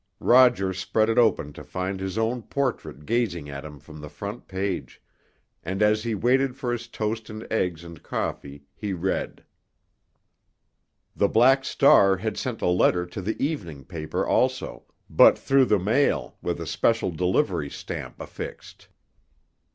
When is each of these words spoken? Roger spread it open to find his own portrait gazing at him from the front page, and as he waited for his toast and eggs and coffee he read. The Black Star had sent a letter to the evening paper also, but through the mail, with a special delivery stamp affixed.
Roger 0.19 0.73
spread 0.73 1.09
it 1.09 1.19
open 1.19 1.53
to 1.53 1.63
find 1.63 1.99
his 1.99 2.17
own 2.17 2.41
portrait 2.41 3.05
gazing 3.05 3.47
at 3.51 3.63
him 3.63 3.77
from 3.79 4.01
the 4.01 4.09
front 4.09 4.47
page, 4.47 4.99
and 5.63 5.83
as 5.83 6.01
he 6.01 6.15
waited 6.15 6.57
for 6.57 6.71
his 6.71 6.87
toast 6.87 7.29
and 7.29 7.45
eggs 7.53 7.83
and 7.83 8.01
coffee 8.01 8.63
he 8.73 8.93
read. 8.93 9.45
The 11.15 11.27
Black 11.29 11.63
Star 11.63 12.17
had 12.17 12.35
sent 12.35 12.63
a 12.63 12.67
letter 12.67 13.05
to 13.05 13.21
the 13.21 13.39
evening 13.39 13.85
paper 13.85 14.25
also, 14.25 14.85
but 15.07 15.37
through 15.37 15.65
the 15.65 15.77
mail, 15.77 16.35
with 16.41 16.59
a 16.59 16.65
special 16.65 17.11
delivery 17.11 17.69
stamp 17.69 18.19
affixed. 18.19 18.87